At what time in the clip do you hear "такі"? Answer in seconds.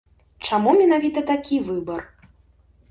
1.31-1.61